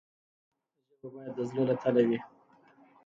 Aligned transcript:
ژبه 0.99 1.07
باید 1.13 1.31
د 1.37 1.39
زړه 1.49 1.63
له 1.69 1.75
تله 1.81 2.01
وي. 2.07 2.19